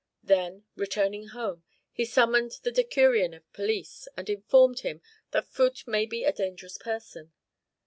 [0.23, 6.09] Then, returning home, he summoned the decurion of police, and informed him that Phut might
[6.09, 7.33] be a dangerous person.